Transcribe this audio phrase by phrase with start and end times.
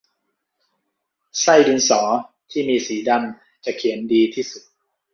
[1.39, 2.01] ไส้ดินสอ
[2.51, 4.63] ที่มีสีดำจะเขียนดีที่สุด